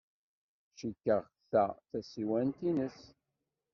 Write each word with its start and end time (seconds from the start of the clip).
Cikkeɣ 0.77 1.23
ta 1.49 1.63
d 1.77 1.81
tasiwant-nnes. 1.89 2.99